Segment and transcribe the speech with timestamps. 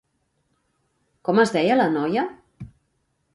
[1.29, 2.25] Com es deia la noia?